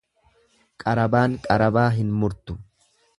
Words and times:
Qarabaan 0.83 1.37
qarabaa 1.43 1.87
hin 1.99 2.09
murtu. 2.23 2.57